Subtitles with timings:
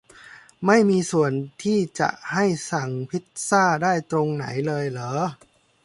[0.65, 1.31] ไม่มีส่วน
[1.63, 5.11] ที่จะให้สั่งพิซซ่าได้ตรงไหนเลยเหรอ